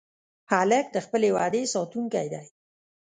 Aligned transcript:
هلک 0.51 0.85
د 0.95 0.97
خپلې 1.05 1.29
وعدې 1.35 1.63
ساتونکی 1.73 2.27
دی. 2.33 2.45